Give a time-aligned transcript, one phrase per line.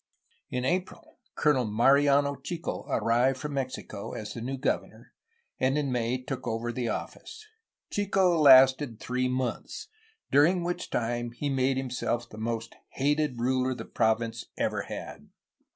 [0.49, 5.13] In April, Colonel Mariano Chico arrived from Mexico as the new governor,
[5.59, 7.45] and in May took over the office.
[7.91, 9.89] Chico lasted three months,
[10.31, 15.29] during which time he made himself the most hated ruler the province ever had.